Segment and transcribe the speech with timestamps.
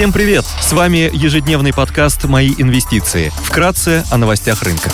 [0.00, 0.46] Всем привет!
[0.62, 3.30] С вами ежедневный подкаст «Мои инвестиции».
[3.44, 4.90] Вкратце о новостях рынка.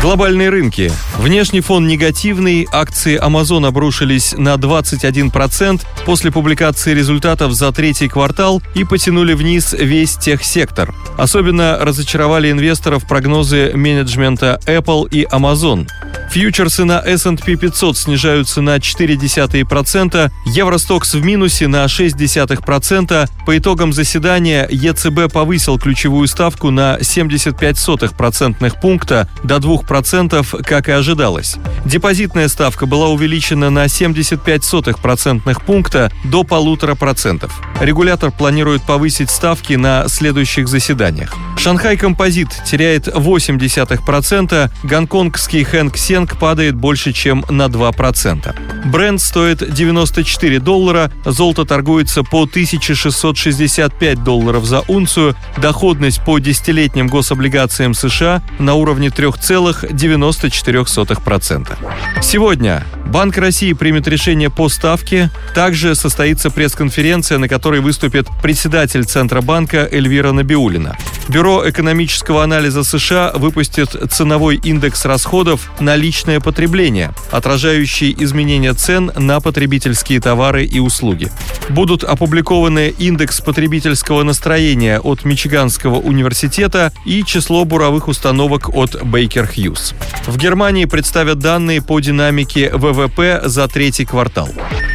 [0.00, 0.90] Глобальные рынки.
[1.18, 8.84] Внешний фон негативный, акции Amazon обрушились на 21% после публикации результатов за третий квартал и
[8.84, 10.94] потянули вниз весь техсектор.
[11.18, 15.86] Особенно разочаровали инвесторов прогнозы менеджмента Apple и Amazon.
[16.30, 23.28] Фьючерсы на S&P 500 снижаются на 0,4%, Евростокс в минусе на 0,6%.
[23.46, 31.56] По итогам заседания ЕЦБ повысил ключевую ставку на 75% пункта до 2%, как и ожидалось.
[31.84, 37.50] Депозитная ставка была увеличена на 75% пункта до 1,5%.
[37.80, 41.34] Регулятор планирует повысить ставки на следующих заседаниях.
[41.68, 48.86] Шанхай Композит теряет 0,8%, гонконгский Хэнк Сенг падает больше, чем на 2%.
[48.86, 57.92] Бренд стоит 94 доллара, золото торгуется по 1665 долларов за унцию, доходность по десятилетним гособлигациям
[57.92, 61.76] США на уровне 3,94%.
[62.22, 65.30] Сегодня Банк России примет решение по ставке.
[65.54, 70.94] Также состоится пресс-конференция, на которой выступит председатель Центробанка Эльвира Набиулина.
[71.28, 79.40] Бюро экономического анализа США выпустит ценовой индекс расходов на личное потребление, отражающий изменения цен на
[79.40, 81.30] потребительские товары и услуги.
[81.68, 89.94] Будут опубликованы индекс потребительского настроения от Мичиганского университета и число буровых установок от Baker Hughes.
[90.26, 94.48] В Германии представят данные по динамике ВВП за третий квартал.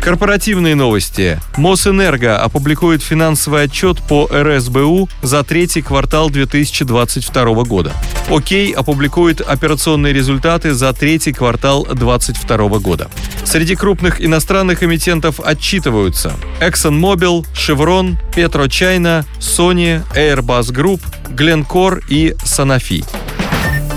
[0.04, 1.40] Корпоративные новости.
[1.56, 7.94] Мосэнерго опубликует финансовый отчет по РСБУ за третий квартал 2022 года.
[8.30, 13.10] Окей опубликует операционные результаты за третий квартал 2022 года.
[13.46, 23.06] Среди крупных иностранных эмитентов отчитываются ExxonMobil, Chevron, PetroChina, Sony, Airbus Group, Glencore и Sanofi.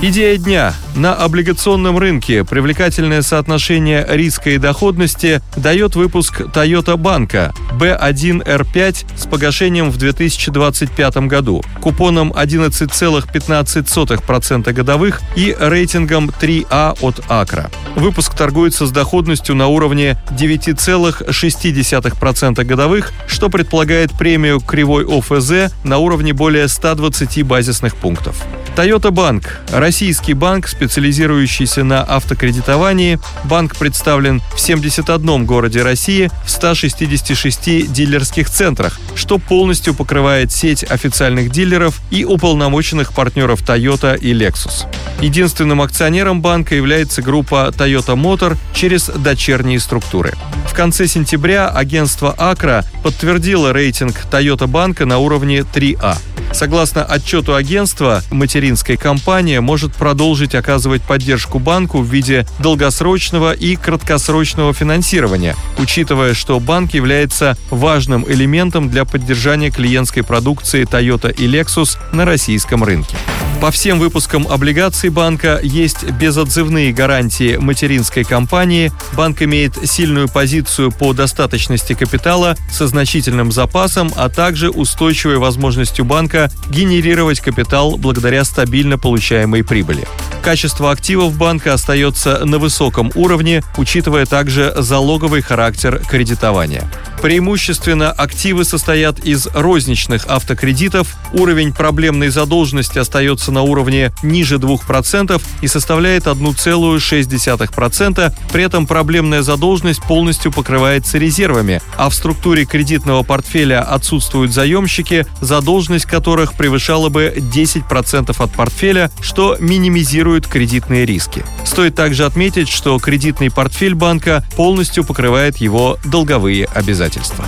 [0.03, 0.75] Идея дня.
[0.95, 9.91] На облигационном рынке привлекательное соотношение риска и доходности дает выпуск Toyota банка B1R5 с погашением
[9.91, 17.71] в 2025 году, купоном 11,15% годовых и рейтингом 3А от Акра.
[17.95, 26.35] Выпуск торгуется с доходностью на уровне 9,6% годовых, что предполагает премию кривой ОФЗ на уровне
[26.35, 28.45] более 120 базисных пунктов.
[28.77, 33.19] Toyota Банк– российский банк, специализирующийся на автокредитовании.
[33.45, 41.51] Банк представлен в 71 городе России в 166 дилерских центрах, что полностью покрывает сеть официальных
[41.51, 44.87] дилеров и уполномоченных партнеров Toyota и Lexus.
[45.23, 50.35] Единственным акционером банка является группа Toyota Motor через дочерние структуры.
[50.69, 56.19] В конце сентября агентство Акра подтвердило рейтинг Toyota банка на уровне 3А.
[56.53, 64.73] Согласно отчету агентства, материнская компания может продолжить оказывать поддержку банку в виде долгосрочного и краткосрочного
[64.73, 72.25] финансирования, учитывая, что банк является важным элементом для поддержания клиентской продукции Toyota и Lexus на
[72.25, 73.17] российском рынке.
[73.61, 78.93] По всем выпускам облигаций банка есть безотзывные гарантии материнской компании.
[79.15, 86.51] Банк имеет сильную позицию по достаточности капитала со значительным запасом, а также устойчивой возможностью банка
[86.69, 90.07] генерировать капитал благодаря стабильно получаемой прибыли.
[90.43, 96.89] Качество активов банка остается на высоком уровне, учитывая также залоговый характер кредитования.
[97.27, 105.67] Преимущественно активы состоят из розничных автокредитов, уровень проблемной задолженности остается на уровне ниже 2% и
[105.67, 114.53] составляет 1,6%, при этом проблемная задолженность полностью покрывается резервами, а в структуре кредитного портфеля отсутствуют
[114.53, 121.45] заемщики, задолженность которых превышала бы 10% от портфеля, что минимизирует кредитные риски.
[121.65, 127.45] Стоит также отметить, что кредитный портфель банка полностью покрывает его долговые обязательства обстоятельства.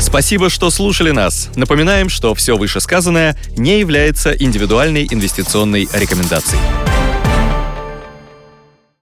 [0.00, 1.48] Спасибо, что слушали нас.
[1.56, 6.60] Напоминаем, что все вышесказанное не является индивидуальной инвестиционной рекомендацией.